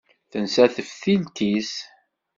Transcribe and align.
Tensa 0.31 0.65
teftilt-is. 0.73 1.71